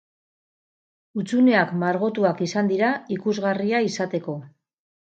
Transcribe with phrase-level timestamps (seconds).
[1.19, 4.43] Hutsuneak margotuak izan dira ikusgarria izateko.